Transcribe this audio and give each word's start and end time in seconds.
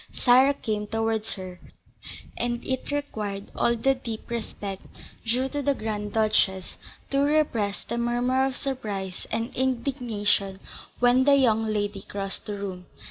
Sarah 0.11 0.55
came 0.55 0.87
towards 0.87 1.33
her, 1.33 1.59
and 2.35 2.65
it 2.65 2.89
required 2.91 3.51
all 3.55 3.75
the 3.75 3.93
deep 3.93 4.31
respect 4.31 4.81
due 5.23 5.47
to 5.49 5.61
the 5.61 5.75
Grand 5.75 6.11
Duchess 6.13 6.77
to 7.11 7.19
repress 7.19 7.83
the 7.83 7.99
murmur 7.99 8.43
of 8.47 8.57
surprise 8.57 9.27
and 9.31 9.55
indignation 9.55 10.59
when 10.97 11.25
the 11.25 11.35
young 11.35 11.65
lady 11.65 12.01
crossed 12.01 12.47
the 12.47 12.57
room. 12.57 12.87